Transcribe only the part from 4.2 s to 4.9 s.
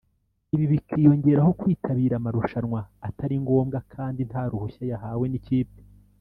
nta ruhushya